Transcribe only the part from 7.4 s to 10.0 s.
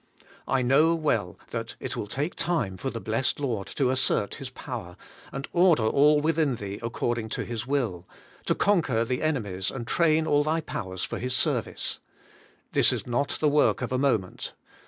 His will— to conquer the enemies and